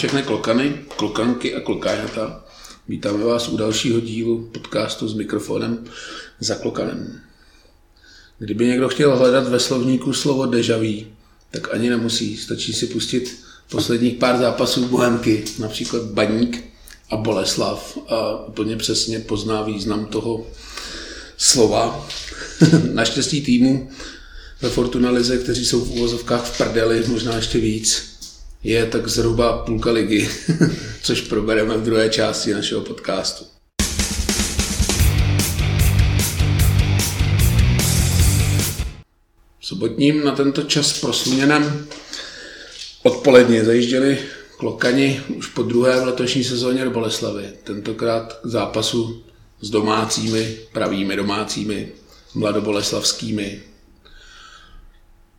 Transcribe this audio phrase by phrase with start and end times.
[0.00, 2.44] Všechny klokany, klokanky a klokáňata.
[2.88, 5.84] Vítáme vás u dalšího dílu podcastu s mikrofonem
[6.40, 7.20] za klokanem.
[8.38, 11.06] Kdyby někdo chtěl hledat ve slovníku slovo dejaví,
[11.50, 12.36] tak ani nemusí.
[12.36, 13.38] Stačí si pustit
[13.70, 16.64] posledních pár zápasů Bohemky, například Baník
[17.10, 20.46] a Boleslav a úplně přesně pozná význam toho
[21.36, 22.08] slova.
[22.92, 23.90] Naštěstí týmu
[24.60, 28.10] ve Fortuna Lize, kteří jsou v úvozovkách v prdeli, možná ještě víc,
[28.62, 30.28] je tak zhruba půlka ligy,
[31.02, 33.44] což probereme v druhé části našeho podcastu.
[39.60, 41.86] Sobotním na tento čas prosluněném
[43.02, 44.18] odpoledně zajížděli
[44.56, 47.52] klokani už po druhé v letošní sezóně do Boleslavy.
[47.64, 49.22] Tentokrát k zápasu
[49.60, 51.92] s domácími, pravými domácími,
[52.34, 53.62] mladoboleslavskými.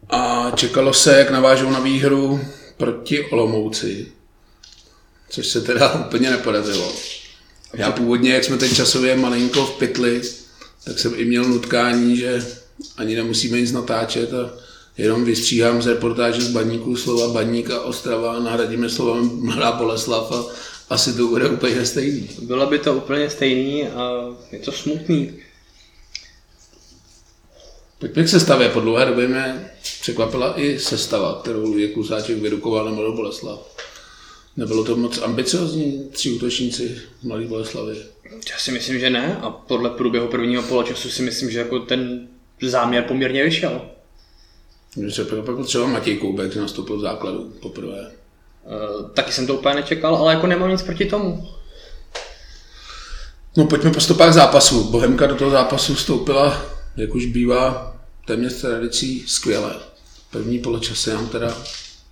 [0.10, 2.42] A čekalo se, jak navážou na výhru
[2.82, 4.08] proti Olomouci,
[5.30, 6.94] což se teda úplně nepodařilo.
[7.74, 10.22] Já původně, jak jsme teď časově malinko v pytli,
[10.84, 12.46] tak jsem i měl nutkání, že
[12.98, 14.54] ani nemusíme nic natáčet a
[14.98, 20.32] jenom vystříhám z reportáže z Baníku slova Baník a Ostrava a nahradíme slovem Mladá Boleslav
[20.32, 20.46] a
[20.90, 22.30] asi to bude úplně stejný.
[22.42, 25.34] Bylo by to úplně stejný a je to smutný.
[28.00, 28.70] Pojďme k sestavě.
[28.70, 29.72] Po dlouhé době mě
[30.02, 33.60] překvapila i sestava, kterou Luděk Klusáček vyrukoval na Mladou Boleslav.
[34.58, 37.96] Nebylo to moc ambiciozní tři útočníci Mladé Boleslavy?
[38.52, 42.28] Já si myslím, že ne a podle průběhu prvního poločasu si myslím, že jako ten
[42.62, 43.82] záměr poměrně vyšel.
[44.96, 48.12] Mě se překvapil třeba Matěj Koubek, že nastoupil v základu poprvé.
[49.02, 51.48] Uh, taky jsem to úplně nečekal, ale jako nemám nic proti tomu.
[53.58, 54.84] No pojďme po stopách zápasu.
[54.84, 56.66] Bohemka do toho zápasu vstoupila,
[56.98, 57.96] jak už bývá
[58.26, 59.91] téměř tradicí, skvěle.
[60.32, 61.58] První poločasy nám teda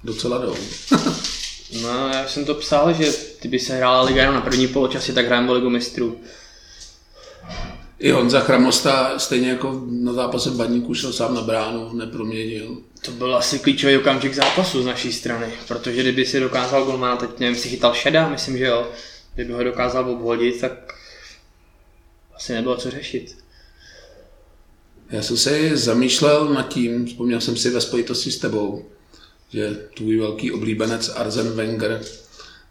[0.03, 0.55] docela jdou.
[1.81, 5.25] no, já jsem to psal, že kdyby se hrála liga jenom na první poločasy, tak
[5.25, 6.19] hrajeme ligu mistrů.
[7.99, 12.77] I Honza Chramosta, stejně jako na zápase Baníku, šel sám na bránu, neproměnil.
[13.01, 17.39] To byl asi klíčový okamžik zápasu z naší strany, protože kdyby si dokázal golmana, teď
[17.39, 18.87] nevím, si chytal šedá, myslím, že jo,
[19.35, 20.93] kdyby ho dokázal obhodit, tak
[22.35, 23.37] asi nebylo co řešit.
[25.09, 28.85] Já jsem se zamýšlel nad tím, vzpomněl jsem si ve spojitosti s tebou,
[29.49, 32.01] že tvůj velký oblíbenec Arzen Wenger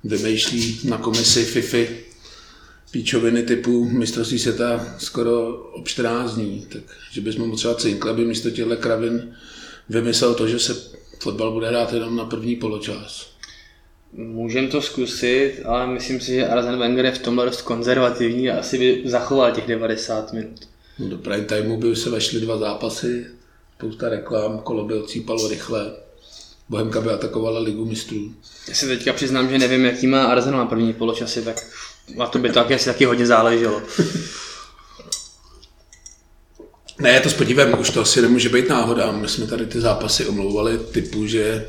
[0.05, 2.05] vymýšlí na komisi FIFI
[2.91, 6.83] píčoviny typu mistrovství světa skoro ob 14 dní, tak
[7.13, 9.35] že bychom třeba cinkli, aby místo těchto kravin
[9.89, 10.77] vymyslel to, že se
[11.19, 13.31] fotbal bude hrát jenom na první poločas.
[14.13, 18.59] Můžem to zkusit, ale myslím si, že Arzen Wenger je v tomhle dost konzervativní a
[18.59, 20.69] asi by zachoval těch 90 minut.
[20.99, 23.27] Do prime timeu by se vešly dva zápasy,
[23.77, 25.93] spousta reklam, kolo by ocípalo rychle.
[26.69, 28.35] Bohemka by atakovala ligu mistrů.
[28.69, 31.67] Já si teďka přiznám, že nevím, jaký má Arsenal na první poločasy, tak
[32.19, 33.83] a to by to taky asi taky hodně záleželo.
[36.99, 39.13] Ne, je to s podívem, už to asi nemůže být náhoda.
[39.13, 41.69] My jsme tady ty zápasy omlouvali typu, že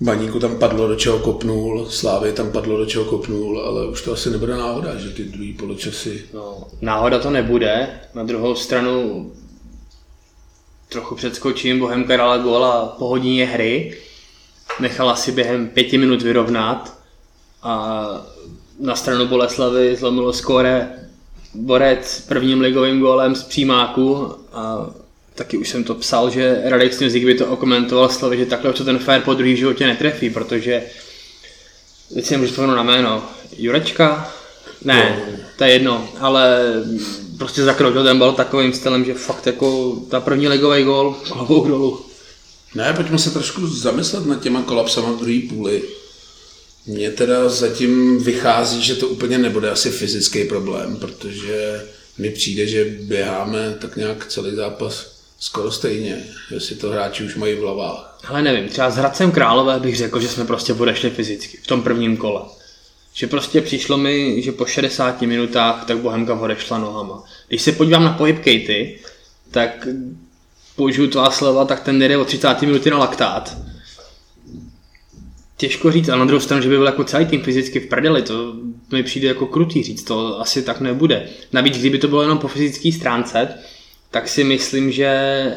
[0.00, 4.12] Baníku tam padlo, do čeho kopnul, Slávy tam padlo, do čeho kopnul, ale už to
[4.12, 6.24] asi nebude náhoda, že ty druhý poločasy...
[6.34, 8.00] No, náhoda to nebude.
[8.14, 9.32] Na druhou stranu
[10.88, 13.98] trochu předskočím, Bohemka dala a po hodině hry
[14.80, 16.98] nechala si během pěti minut vyrovnat
[17.62, 18.08] a
[18.80, 20.88] na stranu Boleslavy zlomilo skóre
[21.54, 24.90] Borec prvním ligovým gólem z přímáku a
[25.38, 28.84] taky už jsem to psal, že Radek Snězik by to okomentoval slovy, že takhle co
[28.84, 30.82] ten fair po druhý životě netrefí, protože
[32.14, 33.24] teď si nemůžu na jméno,
[33.56, 34.34] Jurečka?
[34.84, 35.38] Ne, no.
[35.56, 36.72] to je jedno, ale
[37.38, 42.06] prostě zakročil ten bal takovým stylem, že fakt jako ta první ligový gól, klobouk dolů.
[42.74, 45.82] Ne, pojďme se trošku zamyslet nad těma kolapsama v druhé půli.
[46.86, 51.86] Mně teda zatím vychází, že to úplně nebude asi fyzický problém, protože
[52.18, 57.54] mi přijde, že běháme tak nějak celý zápas skoro stejně, jestli to hráči už mají
[57.54, 58.18] v hlavách.
[58.28, 61.82] Ale nevím, třeba s Hradcem Králové bych řekl, že jsme prostě odešli fyzicky v tom
[61.82, 62.42] prvním kole.
[63.12, 67.22] Že prostě přišlo mi, že po 60 minutách tak Bohemka odešla nohama.
[67.48, 68.98] Když se podívám na pohyb Katy,
[69.50, 69.88] tak
[70.76, 73.56] použiju to slova, tak ten jde o 30 minuty na laktát.
[75.56, 78.22] Těžko říct, ale na druhou stranu, že by byl jako celý tým fyzicky v prdeli,
[78.22, 78.54] to
[78.92, 81.28] mi přijde jako krutý říct, to asi tak nebude.
[81.52, 83.48] Navíc, kdyby to bylo jenom po fyzické stránce,
[84.10, 85.10] tak si myslím, že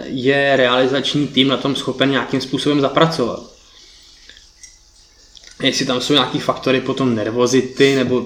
[0.05, 3.43] je realizační tým na tom schopen nějakým způsobem zapracovat.
[5.61, 8.25] Jestli tam jsou nějaký faktory potom nervozity, nebo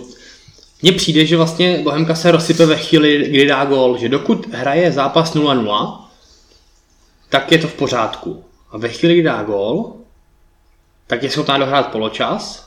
[0.81, 4.91] mně přijde, že vlastně Bohemka se rozsype ve chvíli, kdy dá gól, že dokud hraje
[4.91, 6.01] zápas 0-0,
[7.29, 8.45] tak je to v pořádku.
[8.71, 9.93] A ve chvíli, kdy dá gól,
[11.07, 12.65] tak je schopná dohrát poločas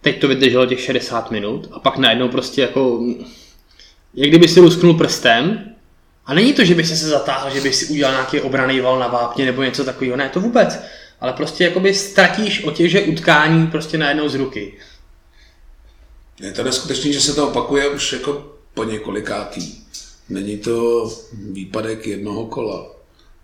[0.00, 3.00] teď to vydrželo těch 60 minut a pak najednou prostě jako,
[4.14, 5.74] jak kdyby si lusknul prstem
[6.28, 8.98] a není to, že by si se zatáhl, že by si udělal nějaký obraný val
[8.98, 10.78] na vápně nebo něco takového, ne, to vůbec.
[11.20, 14.78] Ale prostě jakoby ztratíš otěže utkání prostě najednou z ruky.
[16.40, 19.74] Je to neskutečný, že se to opakuje už jako po několikátý.
[20.28, 21.08] Není to
[21.52, 22.86] výpadek jednoho kola.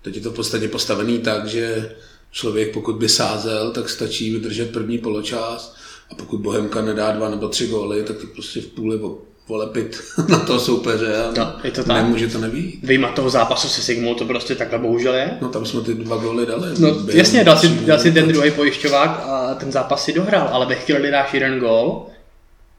[0.02, 1.96] Teď je to v podstatě postavený tak, že
[2.30, 5.76] člověk pokud by sázel, tak stačí vydržet první poločas
[6.10, 8.98] a pokud Bohemka nedá dva nebo tři góly, tak to prostě v půli
[9.46, 11.96] polepit na toho soupeře a no, je to tak.
[12.02, 12.78] nemůže to nebýt.
[12.82, 15.38] Vyjma toho zápasu se Sigmou to prostě takhle bohužel je.
[15.40, 16.68] No tam jsme ty dva góly dali.
[16.78, 20.48] No Byl, jasně, dal si, dal si ten druhý pojišťovák a ten zápas si dohrál,
[20.52, 22.06] ale ve chvíli, kdy dáš jeden gól,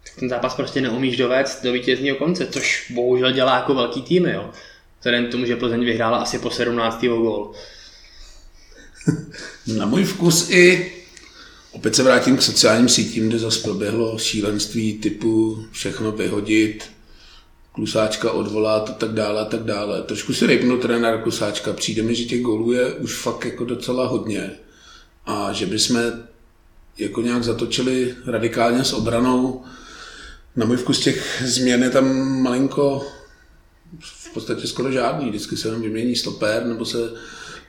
[0.04, 4.26] tak ten zápas prostě neumíš dovést do vítězního konce, což bohužel dělá jako velký tým,
[4.26, 4.50] jo.
[5.00, 7.06] Vzhledem tomu, že Plzeň vyhrála asi po 17.
[7.06, 7.52] gól.
[9.78, 10.92] Na můj vkus i
[11.76, 16.84] Opět se vrátím k sociálním sítím, kde zase proběhlo šílenství typu všechno vyhodit,
[17.72, 20.02] klusáčka odvolat a tak dále a tak dále.
[20.02, 24.08] Trošku si rejpnu trenér klusáčka, přijde mi, že těch gólů je už fakt jako docela
[24.08, 24.52] hodně
[25.26, 26.02] a že bychom
[26.98, 29.64] jako nějak zatočili radikálně s obranou.
[30.56, 33.08] Na můj vkus těch změn je tam malinko
[34.00, 35.30] v podstatě skoro žádný.
[35.30, 36.98] Vždycky se jenom vymění stoper nebo se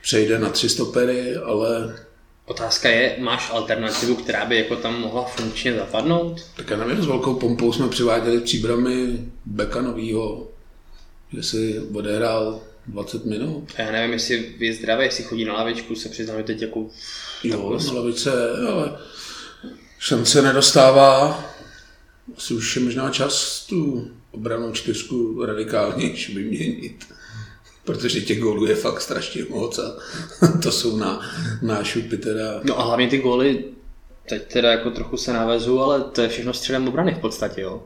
[0.01, 1.99] přejde na tři stopery, ale
[2.47, 6.45] Otázka je, máš alternativu, která by jako tam mohla funkčně zapadnout?
[6.55, 10.47] Tak já nevím, s velkou pompou jsme přiváděli příbramy Beka novýho,
[11.33, 13.71] že si odehrál 20 minut.
[13.77, 16.87] A já nevím, jestli je zdravý, jestli chodí na lavičku, se přiznám, teď jako...
[17.43, 18.31] Jo, na lavice,
[18.71, 18.97] ale
[19.99, 21.43] šance nedostává.
[22.37, 27.05] Asi už je možná čas tu obranou čtyřku radikálnější vyměnit
[27.87, 29.95] protože těch gólů je fakt strašně moc a
[30.63, 31.31] to jsou na,
[31.61, 32.59] na šupy teda.
[32.63, 33.63] No a hlavně ty góly,
[34.29, 37.83] teď teda jako trochu se navezu, ale to je všechno středem obrany v podstatě, jo.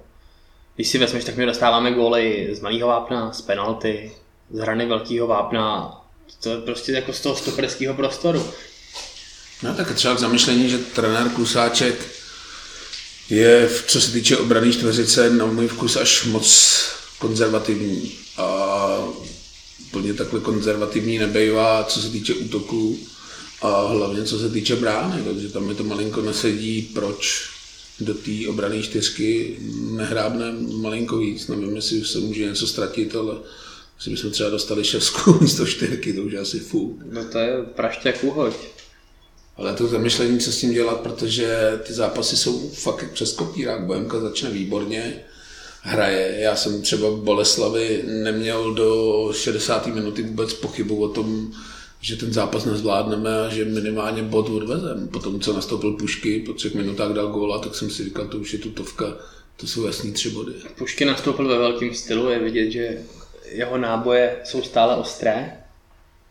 [0.76, 4.12] Když si vezmeš, tak my dostáváme góly z malého vápna, z penalty,
[4.52, 5.98] z hrany velkého vápna,
[6.44, 8.46] to je prostě jako z toho stoperského prostoru.
[9.64, 11.96] No tak třeba k zamyšlení, že trenér Klusáček
[13.30, 16.82] je, co se týče obrany čtveřice, na můj vkus až moc
[17.20, 18.12] konzervativní.
[18.38, 18.98] A
[19.92, 23.00] úplně takhle konzervativní nebejvá, co se týče útoku
[23.62, 27.50] a hlavně co se týče brány, takže tam mi to malinko nesedí, proč
[28.00, 29.58] do té obrany čtyřky
[29.92, 30.52] nehrábne
[30.82, 31.48] malinko víc.
[31.48, 33.36] Nevím, jestli se může něco ztratit, ale
[34.00, 37.00] si bychom třeba dostali šestku místo čtyřky, to už je asi fů.
[37.12, 38.54] No to je prašťák uhoď.
[39.58, 43.86] Ale to zamyšlení, co s tím dělat, protože ty zápasy jsou fakt přes kopírák.
[43.86, 45.24] Bohemka začne výborně,
[45.82, 46.36] hraje.
[46.40, 49.88] Já jsem třeba Boleslavy neměl do 60.
[49.88, 51.52] minuty vůbec pochybu o tom,
[52.02, 55.08] že ten zápas nezvládneme a že minimálně bod odvezem.
[55.08, 58.54] Potom, co nastoupil Pušky, po třech minutách dal góla, tak jsem si říkal, to už
[58.54, 59.06] je tutovka,
[59.58, 60.54] to jsou jasný tři body.
[60.78, 62.98] Pušky nastoupil ve velkém stylu, je vidět, že
[63.52, 65.58] jeho náboje jsou stále ostré.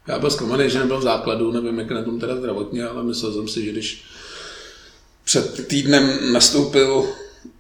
[0.08, 3.32] Já byl zklamaný, že nebyl v základu, nevím, jak na tom teda zdravotně, ale myslel
[3.32, 4.05] jsem si, že když
[5.25, 7.08] před týdnem nastoupil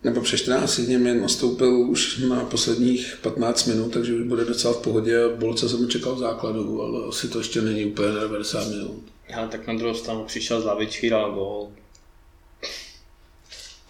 [0.04, 4.74] nebo přes 14 dní mi nastoupil už na posledních 15 minut, takže už bude docela
[4.74, 5.28] v pohodě.
[5.28, 9.02] Bolce jsem čekal v základu, ale asi to ještě není úplně na 90 minut.
[9.34, 11.68] Ale tak na druhou stranu přišel z lavičky, dal gol.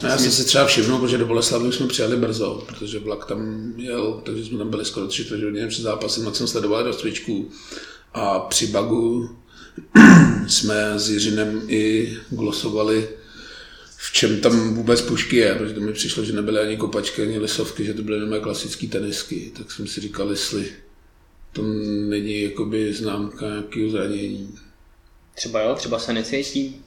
[0.03, 3.73] No, já jsem si třeba všimnul, protože do Boleslavy jsme přijeli brzo, protože vlak tam
[3.77, 6.93] jel, takže jsme tam byli skoro tři čtvrtě hodiny před zápasem, tak jsem sledoval do
[6.93, 7.51] stvičku
[8.15, 9.31] a při bagu
[10.49, 13.09] jsme s Jiřinem i glosovali
[14.03, 17.39] v čem tam vůbec pušky je, protože to mi přišlo, že nebyly ani kopačky, ani
[17.39, 20.73] lisovky, že to byly jenom klasické tenisky, tak jsem si říkal, jestli
[21.53, 21.63] to
[22.09, 24.59] není jakoby známka nějakého zranění.
[25.35, 26.83] Třeba jo, třeba se necítí,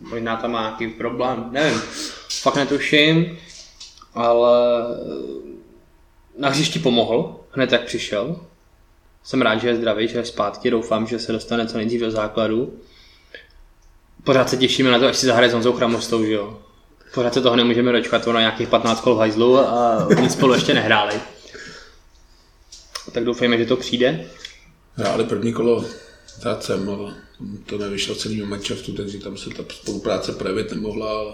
[0.00, 1.80] možná tam má nějaký problém, nevím,
[2.42, 3.38] fakt netuším,
[4.14, 4.84] ale
[6.38, 8.40] na hřišti pomohl, hned jak přišel.
[9.24, 12.10] Jsem rád, že je zdravý, že je zpátky, doufám, že se dostane co nejdřív do
[12.10, 12.78] základu
[14.24, 16.58] pořád se těšíme na to, až si zahraje s Honzou Chramostou, že jo.
[17.14, 21.14] Pořád se toho nemůžeme dočkat, ono nějakých 15 kol hajzlu a nic spolu ještě nehráli.
[23.12, 24.26] Tak doufejme, že to přijde.
[24.94, 25.84] Hráli první kolo
[26.60, 27.14] jsem, ale
[27.66, 31.32] to nevyšlo celý manšaftu, takže tam se ta spolupráce projevit nemohla, ale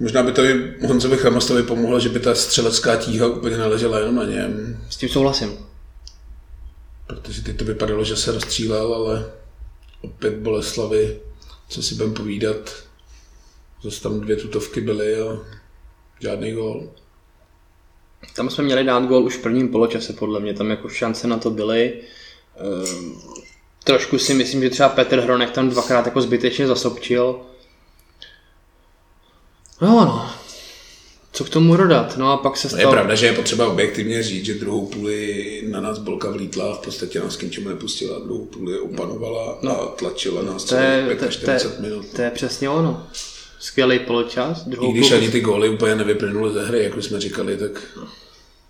[0.00, 4.14] Možná by to i Honzovi Chramostovi pomohlo, že by ta střelecká tíha úplně neležela jenom
[4.14, 4.80] na něm.
[4.90, 5.58] S tím souhlasím.
[7.06, 9.26] Protože teď to vypadalo, že se rozstřílel, ale
[10.00, 11.20] opět Boleslavy
[11.70, 12.82] co si budeme povídat,
[13.82, 15.38] zase tam dvě tutovky byly a
[16.20, 16.90] žádný gól.
[18.34, 21.38] Tam jsme měli dát gól už v prvním poločase, podle mě, tam jako šance na
[21.38, 22.00] to byly.
[22.56, 23.22] Ehm,
[23.84, 27.40] trošku si myslím, že třeba Petr Hronek tam dvakrát jako zbytečně zasopčil.
[29.80, 30.39] No, no.
[31.40, 32.16] Co k tomu dodat?
[32.16, 32.82] No a pak se No stalo...
[32.82, 36.74] je pravda, že je potřeba objektivně říct, že druhou půli na nás Bolka vlítla a
[36.74, 38.18] v podstatě nás k ničemu nepustila.
[38.18, 42.06] Druhou půli opanovala a tlačila nás to je, to, to, 40 minut.
[42.16, 43.06] to je přesně ono.
[43.58, 45.16] Skvělý poločas, I druhou když půl...
[45.16, 47.98] ani ty góly úplně nevyplynuly ze hry, jako jsme říkali, tak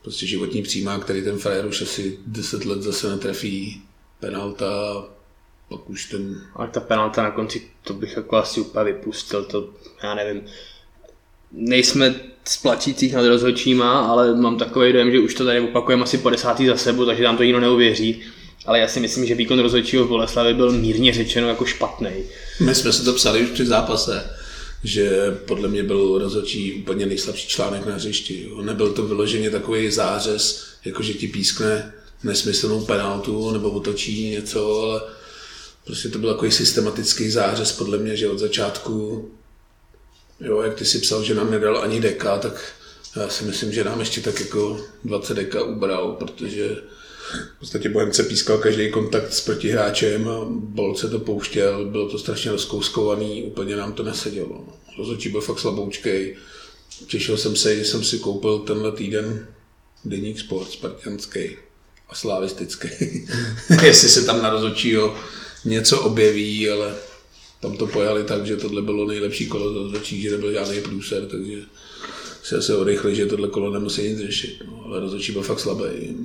[0.03, 3.83] prostě životní přímák, který ten frajer už asi 10 let zase netrefí,
[4.21, 5.05] penalta,
[5.69, 9.69] pak už ten Ale ta penalta na konci, to bych jako asi úplně vypustil, to
[10.03, 10.43] já nevím.
[11.53, 16.19] Nejsme z plačících nad rozhodčíma, ale mám takový dojem, že už to tady opakujeme asi
[16.19, 18.21] po desátý za sebou, takže tam to nikdo neuvěří.
[18.67, 22.11] Ale já si myslím, že výkon rozhodčího v Boleslavě byl mírně řečeno jako špatný.
[22.61, 24.31] My jsme si to psali už při zápase,
[24.85, 25.11] že
[25.47, 28.51] podle mě byl rozhodčí úplně nejslabší článek na hřišti.
[28.63, 31.93] Nebyl to vyloženě takový zářez, jako že ti pískne
[32.25, 35.01] nesmyslnou penaltu nebo otočí něco, ale
[35.85, 39.29] prostě to byl takový systematický zářez podle mě, že od začátku,
[40.41, 42.73] jo, jak ty si psal, že nám nedal ani deka, tak
[43.17, 46.77] já si myslím, že nám ještě tak jako 20 deka ubral, protože
[47.57, 52.51] v podstatě Bohemce pískal každý kontakt s protihráčem a Bolce to pouštěl, bylo to strašně
[52.51, 54.65] rozkouskovaný, úplně nám to nesedělo.
[54.99, 56.37] Rozhodčí byl fakt slaboučkej.
[57.07, 59.47] Těšil jsem se, že jsem si koupil tenhle týden
[60.05, 61.57] Deník Sport, spartianský
[62.09, 62.89] a slavistický.
[63.83, 65.17] Jestli se tam na rozhodčího
[65.65, 66.95] něco objeví, ale
[67.61, 71.63] tam to pojali tak, že tohle bylo nejlepší kolo rozhodčí, že nebyl žádný průser, takže
[72.43, 74.63] se asi odrychli, že tohle kolo nemusí nic řešit.
[74.67, 76.17] No, ale rozhodčí byl fakt slabý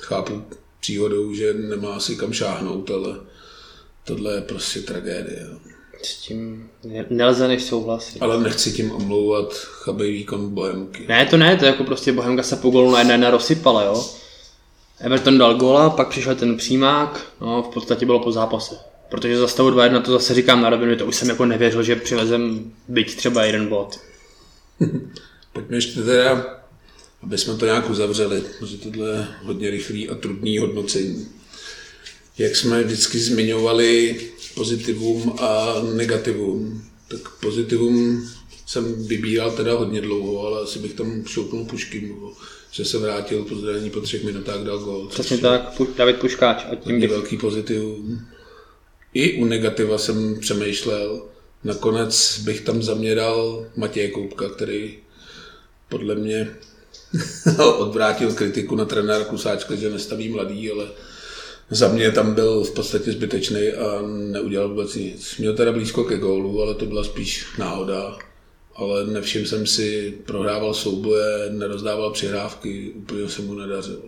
[0.00, 0.42] chápu
[0.80, 3.16] příhodou, že nemá asi kam šáhnout, ale
[4.04, 5.46] tohle je prostě tragédie.
[6.02, 8.22] S tím ne- nelze než souhlasit.
[8.22, 11.06] Ale nechci tím omlouvat chabý výkon Bohemky.
[11.08, 14.10] Ne, to ne, to je jako prostě Bohemka se po golu na jedna rozsypala, jo.
[15.00, 18.89] Everton dal góla, pak přišel ten přímák, no v podstatě bylo po zápase.
[19.10, 21.96] Protože za stavu 2-1 to zase říkám na rovinu, to už jsem jako nevěřil, že
[21.96, 24.00] přivezem byť třeba jeden bod.
[25.52, 26.60] Pojďme ještě teda,
[27.22, 31.28] aby jsme to nějak uzavřeli, protože tohle je hodně rychlý a trudný hodnocení.
[32.38, 34.20] Jak jsme vždycky zmiňovali
[34.54, 38.28] pozitivum a negativum, tak pozitivum
[38.66, 42.14] jsem vybíral teda hodně dlouho, ale asi bych tam šoupnul Puškin,
[42.70, 45.08] že se vrátil po zranění po třech minutách, dal gol.
[45.08, 47.10] Přesně tak, David Puškáč a tím bych...
[47.10, 48.26] velký pozitivum.
[49.14, 51.22] I u negativa jsem přemýšlel.
[51.64, 54.98] Nakonec bych tam zaměral Matěje Koupka, který
[55.88, 56.56] podle mě
[57.78, 60.88] odvrátil kritiku na trenéra Kusáčka, že nestaví mladý, ale
[61.70, 65.36] za mě tam byl v podstatě zbytečný a neudělal vůbec nic.
[65.36, 68.18] Měl teda blízko ke gólu, ale to byla spíš náhoda.
[68.74, 74.02] Ale nevšiml jsem si, prohrával souboje, nerozdával přihrávky, úplně se mu nedařilo.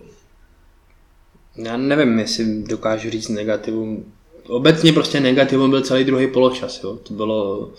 [1.56, 4.12] Já nevím, jestli dokážu říct negativum.
[4.48, 6.96] Obecně prostě negativum byl celý druhý poločas, jo.
[6.96, 7.70] To bylo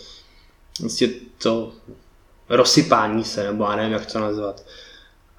[0.79, 1.71] prostě to
[2.49, 4.65] rozsypání se, nebo já nevím, jak to nazvat.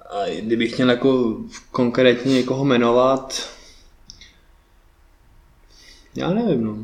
[0.09, 1.37] A kdybych měl jako
[1.71, 3.49] konkrétně někoho jmenovat,
[6.15, 6.77] já nevím, no.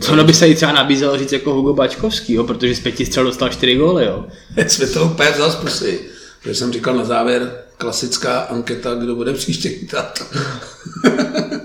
[0.00, 3.06] Co ono by se i třeba nabízelo říct jako Hugo Bačkovský, jo, protože z pěti
[3.06, 4.26] střel dostal čtyři góly, jo.
[4.68, 6.00] jsme to úplně vzal z pusy.
[6.42, 10.22] Protože jsem říkal na závěr, klasická anketa, kdo bude příště chytat.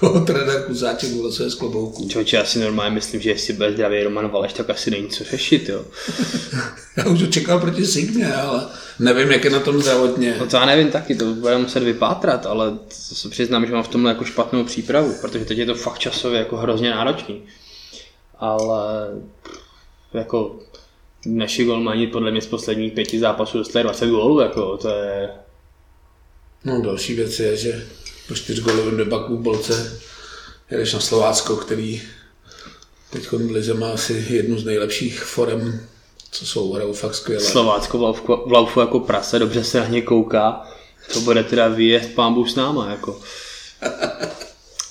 [0.00, 2.08] Koho trenér Kuzáček vylosuje z klobouku.
[2.08, 5.24] Člověče, já si normálně myslím, že jestli bude zdravý Roman Valeš, tak asi není co
[5.24, 5.84] řešit, jo.
[6.96, 8.66] Já už ho čekal proti Signě, ale
[8.98, 10.36] nevím, jak je na tom zdravotně.
[10.38, 13.82] No to já nevím taky, to budeme muset vypátrat, ale to se přiznám, že mám
[13.82, 17.42] v tomhle jako špatnou přípravu, protože teď je to fakt časově jako hrozně náročný.
[18.38, 19.08] Ale
[20.14, 20.58] jako
[21.26, 25.30] naši golmani podle mě z posledních pěti zápasů dostali 20 gólů, jako to je...
[26.64, 27.86] No další věc je, že
[28.28, 30.00] po čtyřgolovém debaku v Bolce
[30.70, 32.02] jedeš na Slovácko, který
[33.10, 35.80] teď v Lize má asi jednu z nejlepších forem,
[36.30, 37.44] co jsou, hrajou fakt skvěle.
[37.44, 40.66] Slovácko v laufu, v laufu jako prase, dobře se na ně kouká,
[41.12, 43.20] to bude teda výjezd pámbu s náma, jako.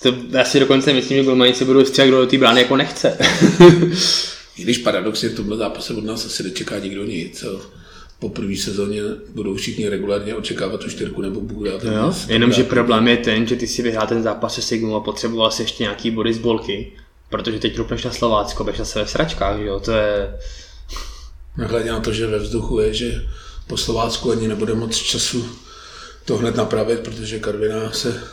[0.01, 2.75] To, já si dokonce myslím, že golmani se budou stříhat, kdo do té brány jako
[2.75, 3.17] nechce.
[4.57, 7.41] I když paradoxně v tomhle zápase od nás asi nečeká nikdo nic.
[7.43, 7.61] Jo.
[8.19, 11.83] Po první sezóně budou všichni regulárně očekávat tu čtyřku nebo Bůh dát.
[11.83, 15.51] Jo, jenomže problém je ten, že ty si vyhrál ten zápas se Sigmou a potřeboval
[15.51, 16.91] si ještě nějaký body z bolky,
[17.29, 20.37] protože teď rupneš na Slovácko, budeš zase ve sračkách, že jo, to je...
[21.57, 23.27] Nehledě na to, že ve vzduchu je, že
[23.67, 25.45] po Slovácku ani nebude moc času
[26.25, 28.23] to hned napravit, protože Karviná se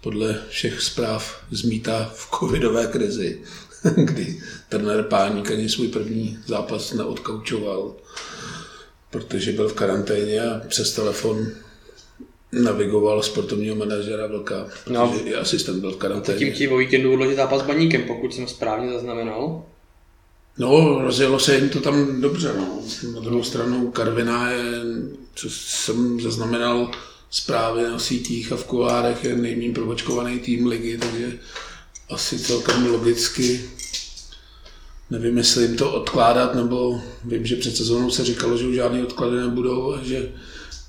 [0.00, 3.42] podle všech zpráv zmítá v covidové krizi,
[3.96, 7.94] kdy trenér Páník ani svůj první zápas neodkaučoval,
[9.10, 11.46] protože byl v karanténě a přes telefon
[12.52, 15.14] navigoval sportovního manažera Vlka, protože No.
[15.24, 16.50] i asistent byl v karanténě.
[16.50, 19.64] ti o víkendu odložit zápas s baníkem, pokud jsem správně zaznamenal.
[20.58, 22.54] No, rozjelo se jim to tam dobře.
[22.58, 22.80] No.
[23.14, 24.64] Na druhou stranu Karviná je,
[25.34, 26.90] co jsem zaznamenal
[27.30, 31.38] zprávy na sítích a v kulárech, je nejméně provočkovaný tým ligy, takže
[32.10, 33.60] asi celkem logicky
[35.10, 39.02] nevím, jestli jim to odkládat, nebo vím, že před sezónou se říkalo, že už žádné
[39.02, 40.28] odklady nebudou a že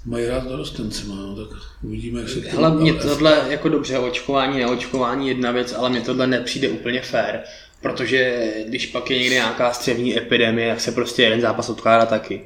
[0.06, 4.60] mají rád dorostence, no, tak uvidíme, jak se to Hele, mě tohle jako dobře, očkování,
[4.60, 7.40] neočkování jedna věc, ale mně tohle nepřijde úplně fair,
[7.82, 12.42] protože když pak je někde nějaká střevní epidemie, tak se prostě jeden zápas odkládá taky.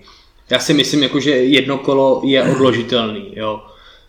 [0.49, 3.63] Já si myslím, jako, že jedno kolo je odložitelný, jo.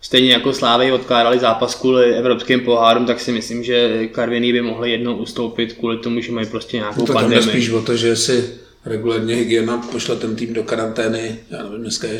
[0.05, 4.91] Stejně jako Slávy odkládali zápas kvůli evropským pohárům, tak si myslím, že Karviný by mohli
[4.91, 7.43] jednou ustoupit kvůli tomu, že mají prostě nějakou no to pandemii.
[7.43, 8.49] To spíš o to, že si
[8.85, 12.19] regulérně hygiena pošle ten tým do karantény, já nevím, dneska je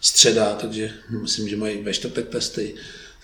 [0.00, 0.90] středa, takže
[1.22, 2.74] myslím, že mají ve čtvrtek testy.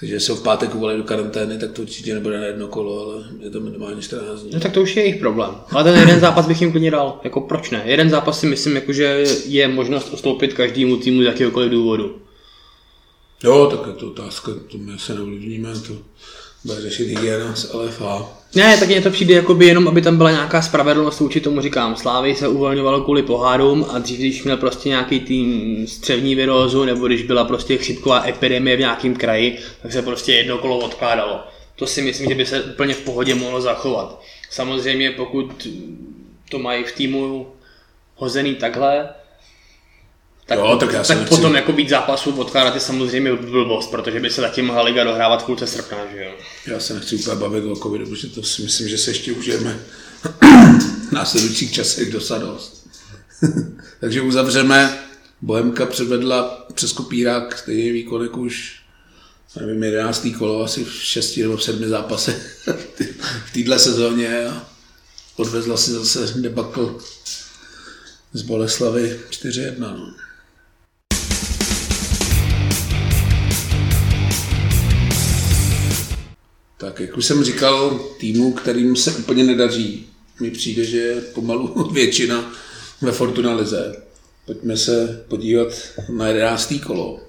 [0.00, 3.24] Takže se v pátek uvolili do karantény, tak to určitě nebude na jedno kolo, ale
[3.40, 4.50] je to minimálně 14 dní.
[4.54, 5.50] No tak to už je jejich problém.
[5.70, 7.20] Ale ten jeden zápas bych jim klidně dal.
[7.24, 7.82] Jako proč ne?
[7.84, 12.27] Jeden zápas si myslím, jako, že je možnost ustoupit každému týmu z jakéhokoliv důvodu.
[13.44, 15.92] Jo, tak je to otázka, to my se neovlivníme, to
[16.64, 18.38] bude řešit hygiena z LFA.
[18.54, 21.96] Ne, tak mně to přijde jakoby jenom, aby tam byla nějaká spravedlnost vůči tomu říkám.
[21.96, 27.06] Slávy se uvolňovalo kvůli pohárům a dřív, když měl prostě nějaký tým střevní virózu nebo
[27.06, 31.40] když byla prostě chřipková epidemie v nějakém kraji, tak se prostě jedno kolo odkládalo.
[31.76, 34.22] To si myslím, že by se úplně v pohodě mohlo zachovat.
[34.50, 35.68] Samozřejmě pokud
[36.50, 37.46] to mají v týmu
[38.16, 39.08] hozený takhle,
[40.48, 41.34] tak, jo, tak, já tak nechci...
[41.34, 45.42] potom jako být zápasů odkládat je samozřejmě blbost, protože by se taky mohla liga dohrávat
[45.42, 46.32] v půlce srpna, že jo?
[46.66, 49.78] Já se nechci úplně bavit o covidu, protože to si myslím, že se ještě užijeme
[51.08, 52.88] v následujících časech dosadost.
[54.00, 54.98] Takže uzavřeme.
[55.42, 58.78] Bohemka předvedla přes kopírák stejný výkon jako už
[59.60, 60.28] nevím, 11.
[60.38, 62.68] kolo, asi v 6 nebo v 7 zápasech
[63.46, 64.66] v této sezóně a
[65.36, 66.98] odvezla si zase debakl
[68.32, 69.74] z Boleslavy 4-1.
[69.78, 70.27] No.
[76.78, 80.06] Tak jak už jsem říkal, týmu, kterým se úplně nedaří,
[80.40, 82.52] mi přijde, že je pomalu většina
[83.00, 84.02] ve Fortuna Lize.
[84.46, 85.68] Pojďme se podívat
[86.08, 86.74] na 11.
[86.86, 87.20] kolo.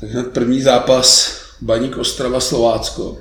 [0.00, 3.18] Tak hned první zápas Baník Ostrava Slovácko.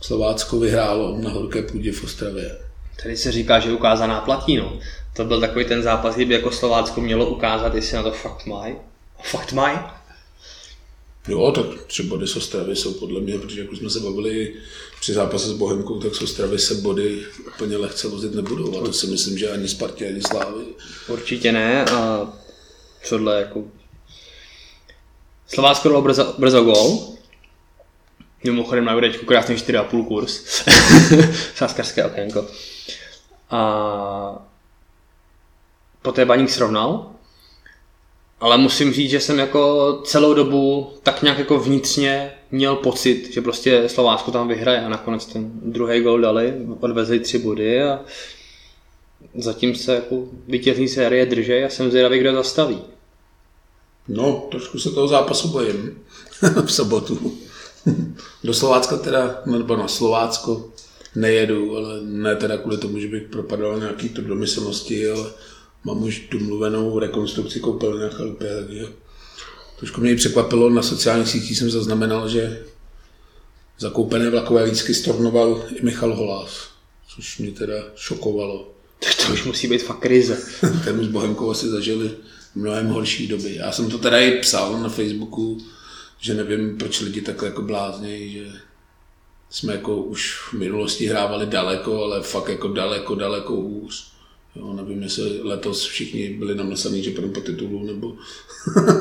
[0.00, 2.58] Slovácko vyhrálo na horké půdě v Ostravě.
[3.02, 4.78] Tady se říká, že ukázaná platí, no.
[5.16, 8.74] To byl takový ten zápas, kdyby jako Slovácko mělo ukázat, jestli na to fakt mají.
[9.22, 9.78] Fakt mají.
[11.28, 14.54] Jo, tak tři body z Ostravy jsou podle mě, protože jak už jsme se bavili
[15.00, 18.80] při zápase s Bohemkou, tak z Ostravy se body úplně lehce vozit nebudou.
[18.80, 20.64] A to si myslím, že ani Spartě, ani Slávy.
[21.08, 21.84] Určitě ne.
[21.84, 22.32] A
[23.08, 23.64] tohle jako...
[25.46, 27.14] Slovácko dalo brzo, brzo gol.
[28.44, 30.42] Mimochodem na Jurečku krásný 4,5 kurz.
[31.54, 32.46] Sáskarské okénko.
[33.50, 34.48] A
[36.02, 37.17] poté Baník srovnal
[38.40, 43.42] ale musím říct, že jsem jako celou dobu tak nějak jako vnitřně měl pocit, že
[43.42, 48.00] prostě Slovácko tam vyhraje a nakonec ten druhý gol dali, odvezli tři body a
[49.34, 52.78] zatím se jako vítězní série drží a jsem zvědavý, kdo zastaví.
[54.08, 55.98] No, trošku se toho zápasu bojím
[56.64, 57.38] v sobotu.
[58.44, 60.72] Do Slovácka teda, nebo na Slovácko
[61.14, 65.30] nejedu, ale ne teda kvůli tomu, že bych propadal nějaký to domyslnosti, ale
[65.88, 68.86] mám už domluvenou rekonstrukci koupelny na chalupě, takže
[69.78, 72.64] trošku mě překvapilo, na sociálních sítích jsem zaznamenal, že
[73.78, 76.68] zakoupené vlakové lístky stornoval i Michal Holás,
[77.08, 78.72] což mě teda šokovalo.
[78.98, 80.38] Tak to už musí být fakt krize.
[80.84, 82.10] Ten s Bohemkou asi zažili
[82.54, 83.54] mnohem horší doby.
[83.54, 85.58] Já jsem to teda i psal na Facebooku,
[86.20, 88.52] že nevím, proč lidi takhle jako bláznějí, že
[89.50, 94.17] jsme jako už v minulosti hrávali daleko, ale fakt jako daleko, daleko hůř.
[94.58, 98.16] Jo, nevím, jestli letos všichni byli namlsaný, že půjdeme po titulu, nebo...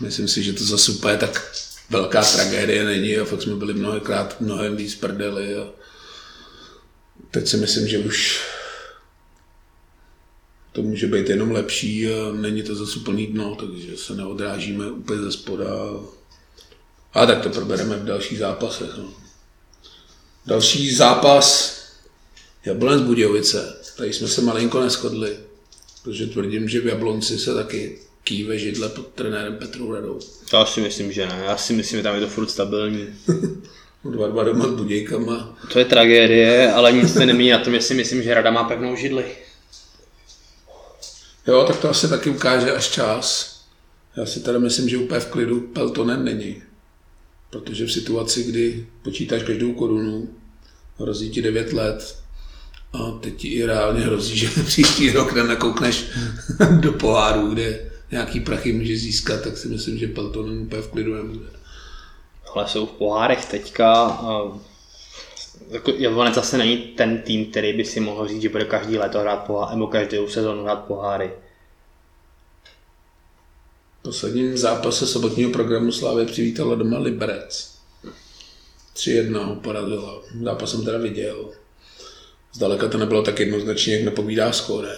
[0.00, 1.52] Myslím si, že to zase úplně tak
[1.90, 5.66] velká tragédie není a fakt jsme byli mnohokrát mnohem víc prdeli a
[7.30, 8.40] teď si myslím, že už
[10.72, 15.20] to může být jenom lepší a není to zase úplný dno, takže se neodrážíme úplně
[15.20, 15.66] ze spoda.
[17.12, 18.90] A tak to probereme v dalších zápasech.
[18.98, 19.12] No.
[20.46, 21.77] Další zápas
[22.64, 25.36] Jablonec Budějovice, tady jsme se malinko neschodli,
[26.02, 30.20] protože tvrdím, že v Jablonci se taky kýve židle pod trenérem Petru Radou.
[30.52, 31.42] Já si myslím, že ne.
[31.44, 33.06] Já si myslím, že tam je to furt stabilní.
[34.04, 35.58] dva dva doma s Budějkama.
[35.72, 38.64] To je tragédie, ale nic se nemění na tom, že si myslím, že Rada má
[38.64, 39.24] pevnou židli.
[41.46, 43.58] Jo, tak to asi taky ukáže až čas.
[44.16, 46.62] Já si teda myslím, že úplně v klidu Peltonen není.
[47.50, 50.28] Protože v situaci, kdy počítáš každou korunu,
[50.98, 52.18] hrozí ti 9 let,
[52.92, 56.04] A teď ti i reálně hrozí, že příští rok nenakoukneš
[56.80, 61.14] do poháru, kde nějaký prachy může získat, tak si myslím, že Pelton úplně v klidu
[61.14, 61.46] nebude.
[62.54, 64.18] Ale jsou v pohárech teďka.
[65.70, 69.20] Jako Jablonec zase není ten tým, který by si mohl říct, že bude každý léto
[69.20, 71.30] hrát poháry, nebo každou sezónu hrát poháry.
[74.00, 77.78] V posledním zápase sobotního programu Slávy přivítala doma Liberec.
[78.94, 80.22] 3-1 ho porazila.
[80.42, 81.50] Zápas jsem teda viděl.
[82.52, 84.96] Zdaleka to nebylo tak jednoznačně, jak napovídá skóre.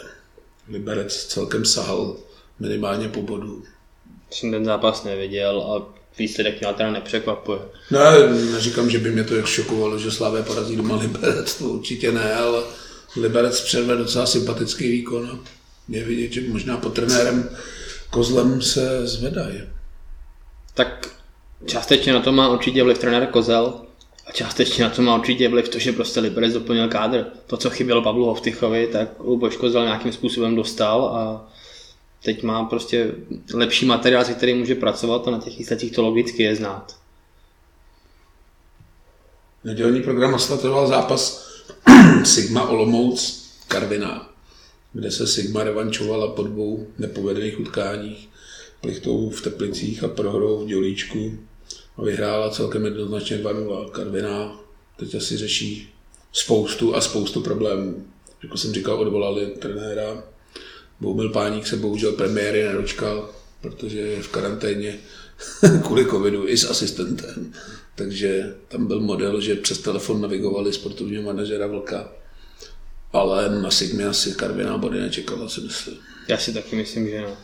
[0.68, 2.16] Liberec celkem sahal
[2.58, 3.62] minimálně po bodu.
[4.30, 7.58] Jsem ten zápas neviděl a výsledek mě teda nepřekvapuje.
[7.90, 8.00] Ne,
[8.52, 12.34] neříkám, že by mě to jak šokovalo, že Slávě porazí doma Liberec, to určitě ne,
[12.34, 12.62] ale
[13.16, 15.40] Liberec předvedl docela sympatický výkon.
[15.88, 17.50] Je vidět, že možná pod trenérem
[18.10, 19.62] Kozlem se zvedají.
[20.74, 21.08] Tak
[21.66, 23.80] částečně na to má určitě vliv trenér Kozel
[24.30, 27.26] a částečně na to má určitě vliv to, že prostě Liberec doplnil kádr.
[27.46, 31.50] To, co chybělo Pavlu Hovtychovi, tak Luboš Kozel nějakým způsobem dostal a
[32.24, 33.12] teď má prostě
[33.54, 36.96] lepší materiál, se kterým může pracovat a na těch výsledcích to logicky je znát.
[39.64, 41.50] Nedělní program oslatoval zápas
[42.24, 44.30] Sigma Olomouc Karviná,
[44.92, 48.28] kde se Sigma revančovala po dvou nepovedených utkáních
[48.80, 51.38] plichtou v Teplicích a prohrou v Dělíčku
[52.00, 53.90] a vyhrála celkem jednoznačně 2-0.
[53.90, 54.60] Karviná
[54.96, 55.88] teď asi řeší
[56.32, 58.06] spoustu a spoustu problémů.
[58.42, 60.22] Jako jsem říkal, odvolali trenéra
[61.00, 64.98] Boumil Páník se bohužel premiéry nedočkal, protože je v karanténě
[65.84, 67.52] kvůli covidu i s asistentem.
[67.94, 72.12] Takže tam byl model, že přes telefon navigovali sportovního manažera Vlka.
[73.12, 75.96] Ale na Sigmy asi Karviná body nečekala, si myslím.
[76.28, 77.36] Já si taky myslím, že no.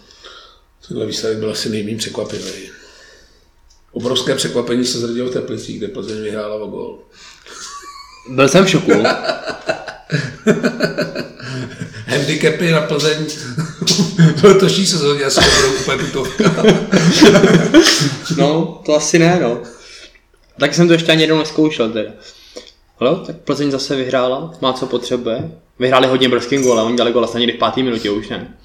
[0.89, 2.76] Tenhle výsledek byl asi nejmím překvapivý.
[3.97, 6.99] Obrovské překvapení se zrodilo v Teplicích, kde Plzeň vyhrála o gol.
[8.29, 8.93] Byl jsem v šoku.
[12.07, 13.27] handicapy na Plzeň
[14.37, 16.53] v letošní sezóně asi nebudou úplně tutovka.
[18.37, 19.63] no, to asi ne, no.
[20.61, 22.11] Tak jsem to ještě ani jednou neskoušel teda.
[23.01, 25.51] Halo, tak Plzeň zase vyhrála, má co potřebuje.
[25.79, 28.57] Vyhráli hodně brzkým gólem, oni dali gól asi někdy v pátý minutě už, ne?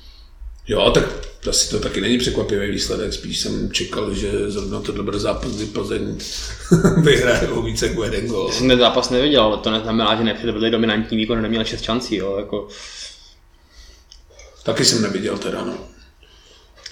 [0.68, 5.20] Jo, tak asi to taky není překvapivý výsledek, spíš jsem čekal, že zrovna to dobrý
[5.20, 6.18] zápas, kdy Plzeň
[7.04, 8.52] vyhraje o více jako jeden gól.
[8.52, 12.36] Jsem ten zápas neviděl, ale to neznamená, že nepředvedli dominantní výkon, neměli šest šancí, jo,
[12.40, 12.68] jako...
[14.64, 15.78] Taky jsem neviděl teda, no.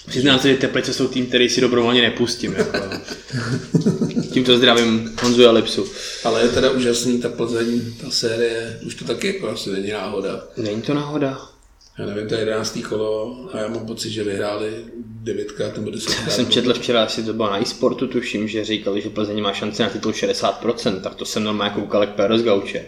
[0.08, 2.54] Přiznám se, že Teplice jsou tým, který si dobrovolně nepustím.
[2.54, 2.78] Jako.
[4.32, 5.88] Tímto zdravím Honzu a Lipsu.
[6.24, 10.44] Ale je teda úžasný ta Plzeň, ta série, už to taky jako asi není náhoda.
[10.58, 11.50] Není to náhoda.
[12.00, 12.80] Já nevím, to je 11.
[12.90, 16.28] kolo a já mám pocit, že vyhráli devětkrát nebo desetkrát.
[16.28, 19.54] Já jsem četl včera, asi to bylo na e-sportu, tuším, že říkali, že Plzeň má
[19.54, 22.86] šanci na titul 60%, tak to jsem normálně koukal jak péro z gauče.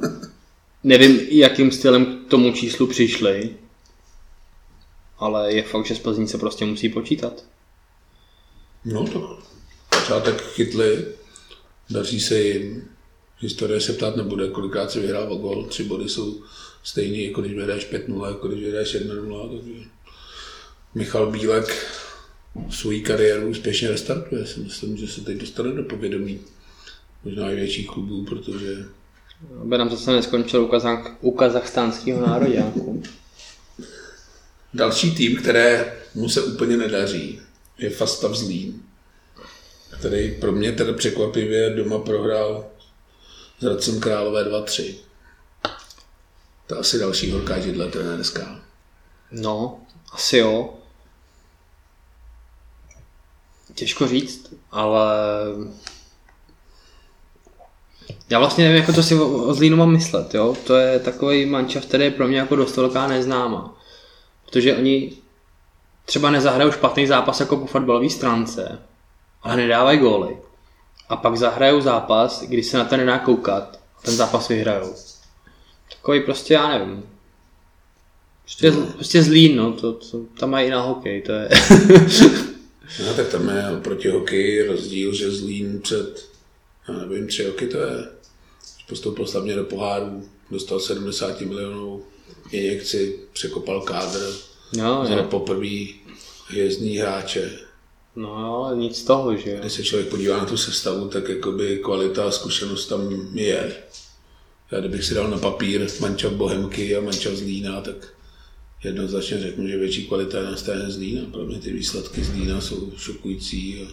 [0.84, 3.50] Nevím, jakým stylem k tomu číslu přišli,
[5.18, 7.44] ale je fakt, že z Plzní se prostě musí počítat.
[8.84, 9.38] No to
[9.94, 11.04] začátek chytli,
[11.90, 12.88] daří se jim,
[13.38, 16.42] historie se ptát nebude, kolikrát vyhrál o gol, tři body jsou
[16.84, 19.84] stejný, jako když vyhráš 5-0, jako když vyhráš 1-0, takže
[20.94, 21.86] Michal Bílek
[22.70, 24.46] svou kariéru úspěšně restartuje.
[24.46, 26.40] Si myslím, že se teď dostane do povědomí
[27.24, 28.84] možná i větších klubů, protože...
[29.62, 33.02] Aby nám zase neskončil u, Kazach- u kazachstánského nároďáku.
[34.74, 37.40] Další tým, které mu se úplně nedaří,
[37.78, 38.82] je Fastav Zlín,
[39.98, 42.66] který pro mě teda překvapivě doma prohrál
[43.60, 44.94] s Hradcem Králové 2-3.
[46.66, 48.60] To asi další horká židle trenérská.
[49.30, 49.80] No,
[50.12, 50.74] asi jo.
[53.74, 55.16] Těžko říct, ale
[58.30, 60.56] já vlastně nevím, jako to si o, Zlínu mám myslet, jo.
[60.66, 63.74] To je takový mančav, který je pro mě jako dost velká neznáma.
[64.44, 65.12] Protože oni
[66.04, 68.78] třeba nezahrajou špatný zápas jako po fotbalové stránce,
[69.42, 70.36] ale nedávají góly.
[71.08, 74.94] A pak zahrajou zápas, kdy se na to nedá koukat a ten zápas vyhrajou.
[76.04, 77.02] Takový prostě, já nevím.
[78.42, 81.48] Prostě, prostě zlín, no, to, to, tam mají i na hokej, to je.
[83.06, 86.28] no tak tam je oproti hokeji rozdíl, že Zlín před,
[86.88, 88.08] já nevím, tři roky to je,
[88.88, 92.02] postoupil slavně do poháru, dostal 70 milionů
[92.50, 94.32] injekci, překopal kádr,
[94.76, 95.84] no, za poprvé
[96.46, 97.58] hvězdní hráče.
[98.16, 101.80] No ale nic z toho, že Když se člověk podívá na tu sestavu, tak jakoby
[101.84, 103.76] kvalita a zkušenost tam je.
[104.74, 107.96] Já kdybych si dal na papír mančav Bohemky a mančav Zlína, tak
[108.84, 111.22] jednoznačně řeknu, že větší kvalita je na straně Zlína.
[111.32, 113.82] Pro mě ty výsledky Zlína jsou šokující.
[113.82, 113.92] A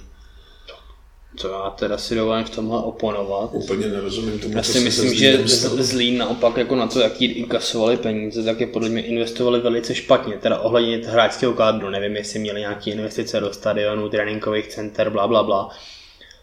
[1.36, 3.50] Co já teda si dovolím v tomhle oponovat.
[3.54, 8.44] Úplně nerozumím tomu, Já si myslím, že Zlín naopak jako na to, jaký inkasovali peníze,
[8.44, 10.34] tak je podle mě investovali velice špatně.
[10.34, 15.44] Teda ohledně hráčského kádru, nevím, jestli měli nějaké investice do stadionů, tréninkových center, bla, bla,
[15.44, 15.70] bla.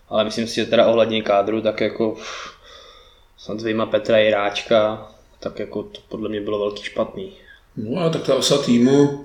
[0.09, 2.17] Ale myslím si, že teda ohledně kádru, tak jako
[3.39, 5.09] snad vyjma Petra Jiráčka,
[5.41, 7.33] tak jako to podle mě bylo velký špatný.
[7.77, 9.25] No a tak ta osa týmu,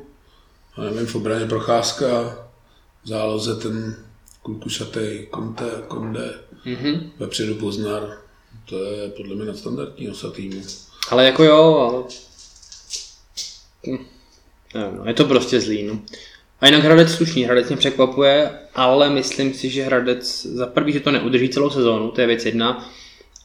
[0.78, 2.38] já nevím, v obraně Procházka,
[3.04, 3.96] v záloze ten
[4.42, 6.34] kulkušatej, Conte, Konde,
[6.66, 7.12] Mhm.
[7.20, 8.18] vepředu Poznar,
[8.70, 10.62] to je podle mě nadstandardní osa týmu.
[11.10, 12.04] Ale jako jo, ale...
[13.88, 14.06] Hm,
[14.76, 16.00] Nevím, no, je to prostě zlý, no.
[16.62, 21.00] A jinak Hradec slušný, Hradec mě překvapuje, ale myslím si, že Hradec za prvý, že
[21.00, 22.90] to neudrží celou sezónu, to je věc jedna.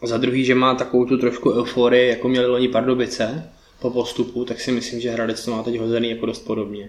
[0.03, 4.61] Za druhý, že má takovou tu trošku euforii, jako měli loni Pardubice po postupu, tak
[4.61, 6.89] si myslím, že Hradec to má teď hozený jako dost podobně.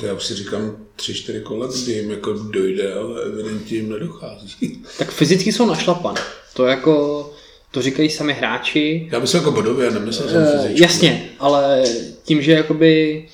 [0.00, 3.88] To já už si říkám tři, čtyři kola, kdy jim jako dojde, ale evidentně jim
[3.88, 4.82] nedochází.
[4.98, 6.20] Tak fyzicky jsou našlapané.
[6.54, 7.26] To jako,
[7.70, 10.82] to říkají sami hráči, Já myslím jako bodově, nemyslel jsem Eh, fyzičku.
[10.82, 11.84] jasně, ale
[12.24, 13.24] tím, že jakoby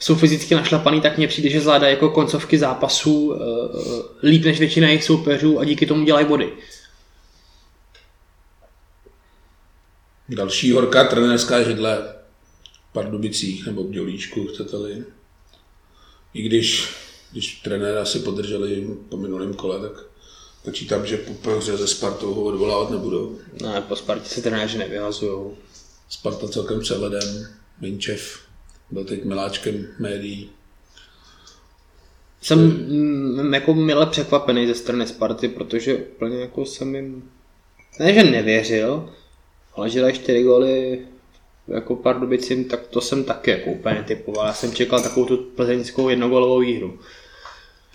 [0.00, 3.36] jsou fyzicky našlapaný, tak mně přijde, že zvládají jako koncovky zápasů uh,
[4.22, 6.48] líp než většina jejich soupeřů a díky tomu dělají body.
[10.28, 12.14] Další horká trenérská židle
[12.90, 15.04] v Pardubicích nebo v Dělíčku, chcete-li.
[16.34, 16.94] I když,
[17.32, 20.04] když trenéra si podrželi po minulém kole, tak
[20.64, 23.38] počítám, že po prohře ze Spartou ho odvolávat nebudou.
[23.62, 25.50] Ne, po Spartě se trenéři nevyhazují.
[26.08, 27.46] Sparta celkem přehledem,
[27.80, 28.40] Minčev
[28.90, 30.50] byl teď miláčkem médií.
[32.42, 37.30] Jsem mm, jako mile překvapený ze strany Sparty, protože úplně jako jsem jim,
[38.00, 39.12] ne že nevěřil,
[39.76, 41.00] ale že dají čtyři góly
[41.68, 44.46] jako Pardubicím, tak to jsem taky jako úplně typoval.
[44.46, 46.98] Já jsem čekal takovou tu plzeňskou jednogolovou výhru.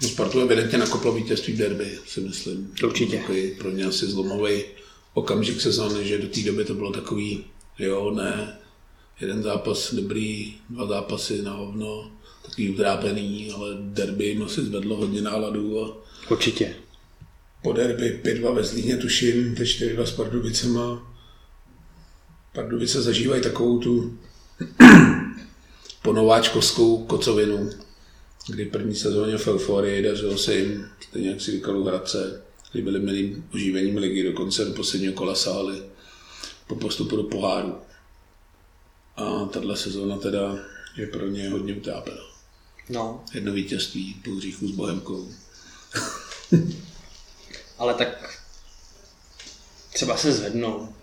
[0.02, 2.74] No, Spartu evidentně nakoplo vítězství derby, si myslím.
[2.84, 3.18] Určitě.
[3.18, 4.64] Takový pro ně asi zlomový
[5.14, 7.46] okamžik sezóny, že do té doby to bylo takový,
[7.80, 8.58] jo, ne,
[9.22, 12.12] jeden zápas dobrý, dva zápasy na hovno,
[12.46, 15.98] takový utrápený, ale derby jim asi zvedlo hodně náladu a
[16.30, 16.76] Určitě.
[17.64, 21.11] po derby 5-2 ve Zlíně tuším, teď 4-2 s Pardubicema.
[22.54, 24.18] Pardubice zažívají takovou tu
[26.02, 27.70] ponováčkovskou kocovinu,
[28.48, 33.00] kdy první sezóně v euforii dařilo se jim, stejně jak si říkal Hradce, kdy byli
[33.00, 35.84] milým oživením ligy, dokonce do posledního kola sáhli
[36.68, 37.76] po postupu do poháru.
[39.16, 40.58] A tahle sezóna teda
[40.98, 42.22] je pro ně hodně utápená.
[42.90, 45.32] No, Jedno vítězství po hříchu s Bohemkou.
[47.78, 48.40] ale tak
[49.94, 50.94] třeba se zvednou.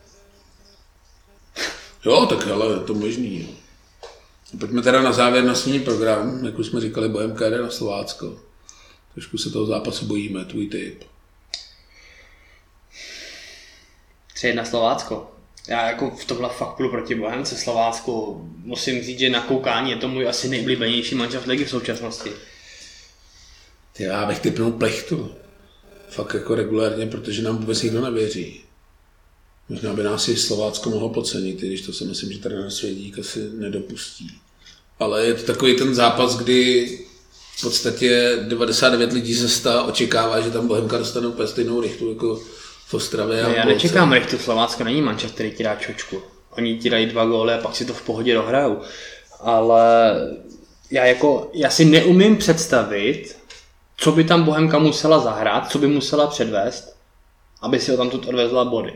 [2.04, 3.40] Jo, tak ale je to možný.
[3.40, 3.48] Jo.
[4.60, 8.40] Pojďme teda na závěr na svůj program, jak už jsme říkali, Bohemka jde na Slovácko.
[9.12, 11.04] Trošku se toho zápasu bojíme, tvůj tip.
[14.34, 15.30] 3-1 Slovácko.
[15.68, 18.42] Já jako v tomhle fakt půjdu proti Bohemce Slovácku.
[18.64, 22.30] Musím říct, že na koukání je to můj asi nejblíbenější manžel ligy v současnosti.
[23.92, 25.34] Ty, já bych typnul plechtu.
[26.08, 28.64] Fakt jako regulárně, protože nám vůbec nikdo nevěří.
[29.68, 33.18] Možná by nás i Slovácko mohlo podcenit, i když to si myslím, že trenér Svědík
[33.18, 34.30] asi nedopustí.
[35.00, 36.86] Ale je to takový ten zápas, kdy
[37.56, 42.40] v podstatě 99 lidí ze 100 očekává, že tam Bohemka dostane úplně stejnou rychtu jako
[42.86, 43.42] v Ostravě.
[43.42, 46.22] a Ne, já nečekám rychtu, Slovácko není manča, který ti dá čočku.
[46.50, 48.80] Oni ti dají dva góly a pak si to v pohodě dohrajou.
[49.40, 50.14] Ale
[50.90, 53.36] já, jako, já si neumím představit,
[53.96, 56.96] co by tam Bohemka musela zahrát, co by musela předvést,
[57.62, 58.94] aby si ho tam odvezla body.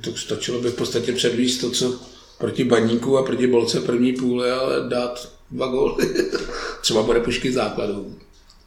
[0.00, 2.00] To stačilo by v podstatě předvíst to, co
[2.38, 6.14] proti baníku a proti bolce první půle, ale dát dva góly.
[6.80, 8.14] Třeba bude pušky základů.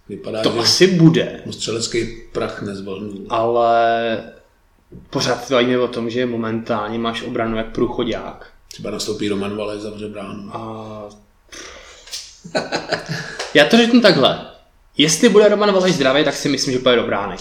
[0.09, 3.25] Vypadá, To že asi bude, střelecký prach nezvolnul.
[3.29, 4.23] ale
[5.09, 8.47] pořád bavíme o tom, že momentálně máš obranu jak průchodák.
[8.71, 10.49] Třeba nastoupí Roman Valej, zavře bránu.
[10.55, 11.09] A...
[13.53, 14.45] Já to řeknu takhle.
[14.97, 17.35] Jestli bude Roman Valej zdravý, tak si myslím, že půjde do brány.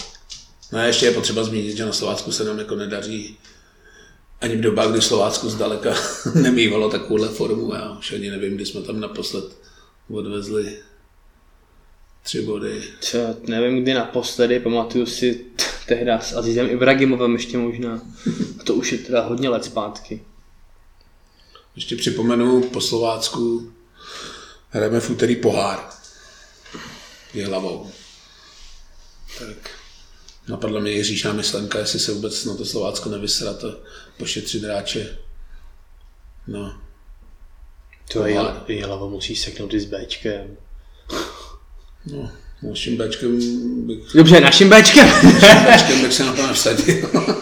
[0.71, 3.37] No a ještě je potřeba zmínit, že na Slovácku se nám jako nedaří
[4.41, 5.93] ani v dobách, kdy Slovácko zdaleka
[6.35, 7.73] nemývalo takovouhle formu.
[7.73, 9.45] Já už ani nevím, kdy jsme tam naposled
[10.09, 10.77] odvezli
[12.23, 12.83] tři body.
[12.99, 13.17] Co,
[13.47, 15.45] nevím kdy naposledy, pamatuju si
[15.87, 18.01] tehdy s Azizem Ibragimovem ještě možná.
[18.63, 20.21] To už je teda hodně let zpátky.
[21.75, 23.71] Ještě připomenu, po Slovácku
[24.69, 25.89] hrajeme v úterý pohár.
[27.33, 27.91] Je hlavou.
[29.39, 29.74] Tak
[30.47, 33.75] napadla mě Jiříšná myšlenka, jestli se vůbec na to Slovácko nevysrat a
[34.17, 35.17] pošetřit hráče.
[36.47, 36.81] No,
[38.13, 40.57] To je, je hlava musí seknout i s Bčkem.
[42.05, 42.31] no,
[42.61, 43.39] Naším Bčkem
[43.87, 45.07] bych, Dobře, naším Bčkem.
[45.75, 47.09] Bčkem bych se na to nevsadil.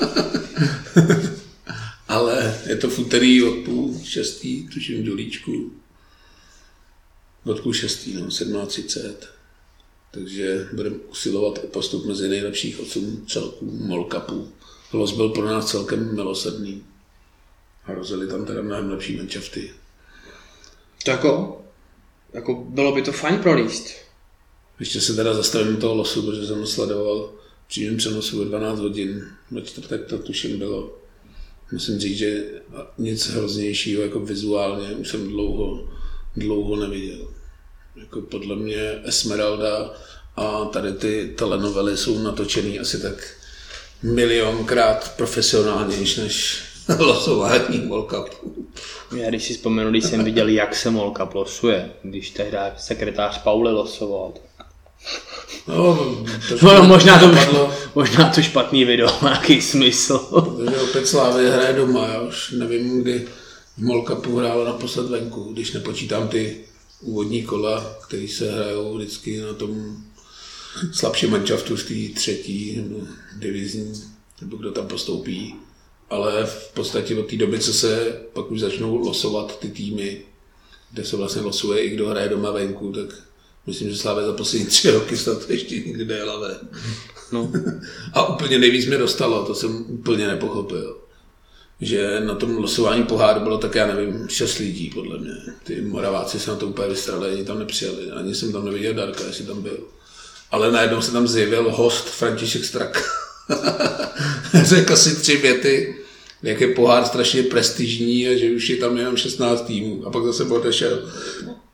[2.07, 5.71] Ale je to v úterý od půl šestý, tuším v Dolíčku.
[7.45, 9.13] Od půl šestý, no, 17.30.
[10.13, 14.52] Takže budeme usilovat o postup mezi nejlepších osm celků MOL Cupu.
[14.93, 16.84] Los byl pro nás celkem milosrdný.
[17.84, 19.71] Hrozili tam teda mnohem lepší manšafty.
[21.06, 21.62] To jako,
[22.34, 23.88] jako bylo by to fajn prolíst.
[24.80, 27.34] Ještě se teda zastavím toho losu, protože jsem ho sledoval
[27.65, 29.28] v přímém přenosu ve 12 hodin.
[29.52, 30.97] Ve čtvrtek to tuším bylo.
[31.71, 32.43] Musím říct, že
[32.97, 35.89] nic hroznějšího jako vizuálně už jsem dlouho,
[36.36, 37.28] dlouho neviděl.
[37.95, 39.93] Jako podle mě Esmeralda
[40.36, 43.34] a tady ty telenovely jsou natočený asi tak
[44.03, 46.63] milionkrát profesionálnější než
[46.99, 48.67] losování World Cupu.
[49.15, 53.38] Já když si vzpomenu, když jsem viděl, jak se World Cup losuje, když tehdy sekretář
[53.43, 54.34] Paule losoval,
[55.67, 56.15] No,
[56.62, 57.32] no, možná, to,
[57.95, 60.17] možná to špatný video má nějaký smysl.
[60.58, 63.27] Takže opět Slávy hraje doma, já už nevím, kdy
[63.77, 66.58] v Molkapu hrála naposled venku, když nepočítám ty
[67.03, 69.97] úvodní kola, které se hrajou vždycky na tom
[70.91, 73.07] slabším manšaftu z té třetí nebo
[73.39, 74.03] divizní,
[74.41, 75.55] nebo kdo tam postoupí.
[76.09, 80.21] Ale v podstatě od té doby, co se pak už začnou losovat ty týmy,
[80.91, 83.23] kde se vlastně losuje i kdo hraje doma venku, tak
[83.67, 86.57] myslím, že Slávě za poslední tři roky snad ještě nikdy nejela ven.
[87.31, 87.51] No.
[88.13, 91.02] A úplně nejvíc mi dostalo, to jsem úplně nepochopil.
[91.84, 95.32] Že na tom losování poháru bylo tak, já nevím, šest lidí podle mě.
[95.63, 98.12] Ty Moraváci se na to úplně vystrali, ani tam nepřijeli.
[98.12, 99.78] Ani jsem tam neviděl Darka, jestli tam byl.
[100.52, 103.04] Ale najednou se tam zjevil host František Strak.
[104.63, 105.96] Řekl si tři věty,
[106.43, 110.04] jak je pohár strašně prestižní a že už je tam jenom 16 týmů.
[110.06, 111.10] A pak zase odešel.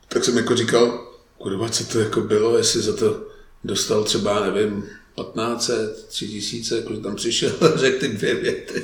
[0.08, 3.24] Tak jsem jako říkal, kurva, co to jako bylo, jestli za to
[3.64, 8.84] dostal třeba, nevím, 1500, 3000, jako tam přišel a řekl ty dvě věty.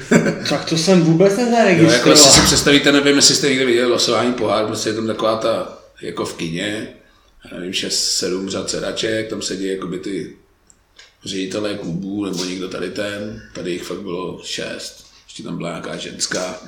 [0.48, 2.02] tak to jsem vůbec nezaregistroval.
[2.02, 5.36] No, jako si představíte, nevím, jestli jste někdy viděli losování pohár, prostě je tam taková
[5.36, 6.88] ta, jako v kině,
[7.52, 10.36] já nevím, 6-7 řad sedaček, tam sedí jakoby ty
[11.24, 15.96] ředitelé klubů, nebo někdo tady ten, tady jich fakt bylo šest, ještě tam byla nějaká
[15.96, 16.60] ženská.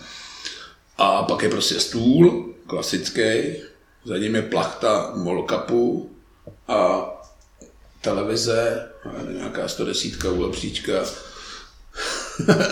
[0.99, 3.23] A pak je prostě stůl, klasický,
[4.05, 6.11] za ním je plachta molkapu
[6.69, 7.09] a
[8.05, 8.87] televize,
[9.33, 10.93] nějaká 110 ulepříčka,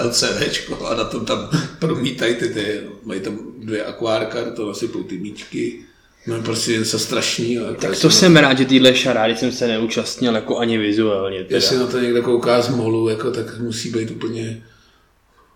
[0.04, 5.18] LCDčko a na tom tam promítají ty, ty, mají tam dvě akvárka, to nasypou ty
[5.18, 5.84] míčky.
[6.26, 7.58] No prostě něco strašný.
[7.58, 8.40] Ale tak to jsem na...
[8.40, 11.44] rád, že týhle šarády jsem se neúčastnil jako ani vizuálně.
[11.44, 11.56] Teda.
[11.56, 14.62] Jestli na to někdo kouká z molu, jako, tak musí být úplně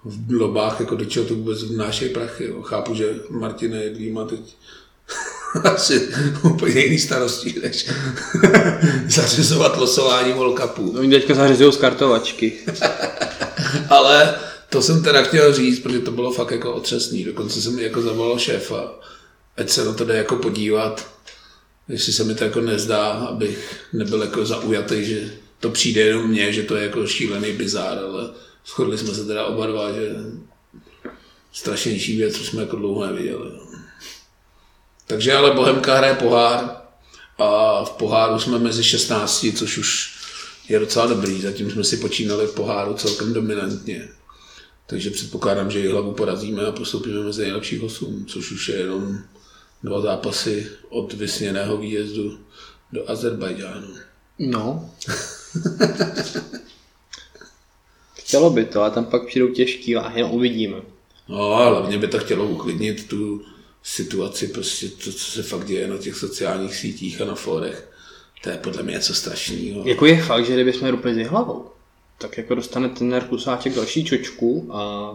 [0.04, 2.44] v globách, jako do čeho to vůbec vnášejí prachy.
[2.44, 2.62] Jo.
[2.62, 4.56] Chápu, že Martin Jedlý má teď
[5.64, 6.08] asi
[6.42, 7.86] úplně jiný starosti, než
[9.06, 10.92] zařizovat losování World Cupu.
[10.94, 12.52] No, oni teďka zařizují z kartovačky.
[13.90, 14.34] Ale
[14.70, 17.24] to jsem teda chtěl říct, protože to bylo fakt jako otřesný.
[17.24, 18.94] Dokonce jsem jako zavolal šéfa,
[19.56, 21.06] ať se na to jde jako podívat,
[21.88, 26.52] jestli se mi to jako nezdá, abych nebyl jako zaujatý, že to přijde jenom mně,
[26.52, 28.30] že to je jako šílený bizár, ale
[28.66, 30.10] shodli jsme se teda oba dva, že
[31.52, 33.50] strašnější věc, co jsme jako dlouho neviděli.
[35.06, 36.76] Takže ale Bohemka hraje pohár
[37.38, 40.16] a v poháru jsme mezi 16, což už
[40.68, 41.40] je docela dobrý.
[41.40, 44.08] Zatím jsme si počínali v poháru celkem dominantně.
[44.86, 49.18] Takže předpokládám, že ji hlavu porazíme a postoupíme mezi nejlepších osm, což už je jenom
[49.82, 52.38] dva zápasy od vysněného výjezdu
[52.92, 53.88] do Azerbajdžánu.
[54.38, 54.90] No.
[58.14, 60.76] Chtělo by to, a tam pak přijdou těžký a jenom uvidíme.
[61.28, 63.42] No, hlavně by to chtělo uklidnit tu
[63.86, 67.88] situaci, prostě to, co se fakt děje na těch sociálních sítích a na fórech.
[68.42, 69.82] To je podle mě něco strašného.
[69.84, 71.70] Jako je fakt, že kdybychom rupli hlavou,
[72.18, 75.12] tak jako dostane ten Kusáček další čočku a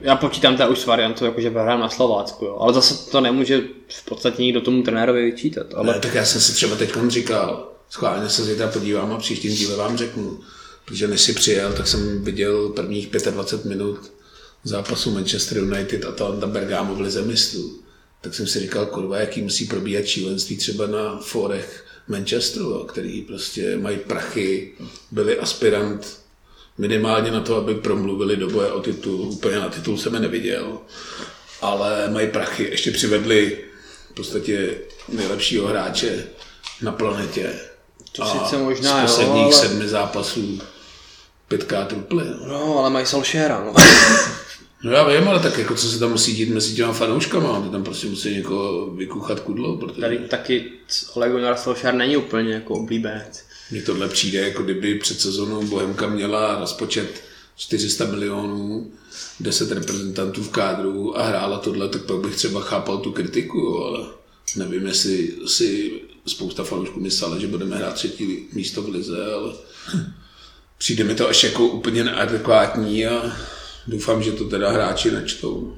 [0.00, 2.56] já počítám teda už s variantou, jako že hrám na Slovácku, jo.
[2.60, 5.66] ale zase to nemůže v podstatě nikdo tomu trenérovi vyčítat.
[5.74, 5.92] Ale...
[5.92, 9.76] Ne, tak já jsem si třeba teď říkal, schválně se zítra podívám a příštím díle
[9.76, 10.40] vám řeknu,
[10.84, 14.17] protože než si přijel, tak jsem viděl prvních 25 minut
[14.64, 17.78] zápasu Manchester United a Atalanta Bergamo v lize mistrů.
[18.20, 23.76] Tak jsem si říkal, kurva, jaký musí probíhat šílenství třeba na fórech Manchesteru, který prostě
[23.76, 24.72] mají prachy,
[25.10, 26.18] byli aspirant
[26.78, 29.20] minimálně na to, aby promluvili do boje o titul.
[29.20, 30.78] Úplně na titul jsem je neviděl,
[31.60, 32.64] ale mají prachy.
[32.64, 33.58] Ještě přivedli
[34.10, 34.74] v podstatě
[35.08, 36.24] nejlepšího hráče
[36.82, 37.54] na planetě.
[38.12, 39.68] To a sice možná, z posledních jo, ale...
[39.68, 40.60] sedmi zápasů
[41.48, 42.24] pětkrát trupli.
[42.24, 42.48] No.
[42.48, 43.74] no, ale mají Solskjaera, no.
[44.82, 47.68] No já vím, ale tak jako co se tam musí dít mezi těma fanouškama, ty
[47.68, 50.64] tam prostě musí někoho vykuchat kudlo, protože Tady taky
[51.14, 53.44] Ole Gunnar Solskjaer není úplně jako oblíbenec.
[53.70, 57.22] mně tohle přijde, jako kdyby před sezónou Bohemka měla rozpočet
[57.56, 58.90] 400 milionů,
[59.40, 64.06] 10 reprezentantů v kádru a hrála tohle, tak pak bych třeba chápal tu kritiku, ale
[64.56, 69.52] nevím, jestli si spousta fanoušků myslela, že budeme hrát třetí místo v lize, ale
[70.78, 73.36] přijde mi to až jako úplně neadekvátní a
[73.88, 75.76] doufám, že to teda hráči nečtou.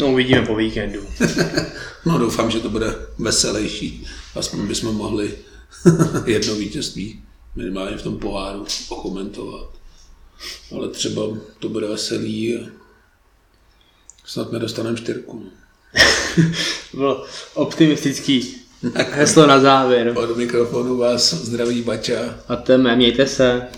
[0.00, 1.06] No uvidíme po víkendu.
[2.06, 4.06] No doufám, že to bude veselější.
[4.34, 5.38] Aspoň bychom mohli
[6.26, 7.22] jedno vítězství
[7.56, 9.70] minimálně v tom poháru okomentovat.
[10.76, 11.22] Ale třeba
[11.58, 12.70] to bude veselý a
[14.24, 15.46] snad nedostaneme čtyřku.
[16.94, 18.54] Bylo optimistický
[19.10, 20.12] heslo na závěr.
[20.16, 22.38] Od mikrofonu vás zdraví Bača.
[22.48, 23.68] A teme, mějte se.